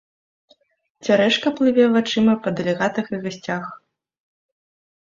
Цярэшка 1.05 1.47
плыве 1.59 1.85
вачыма 1.97 2.33
па 2.47 2.57
дэлегатах 2.61 3.05
і 3.15 3.25
гасцях. 3.29 3.65